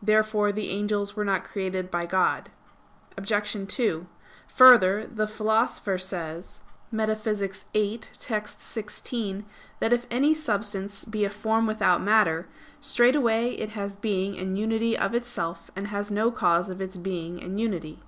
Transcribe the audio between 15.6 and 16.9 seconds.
and has no cause of